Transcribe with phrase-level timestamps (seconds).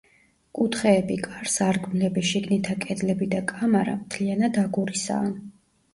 [0.59, 5.33] კუთხეები, კარ-სარკმლები, შიგნითა კედლები და კამარა, მთლიანად აგურისაა.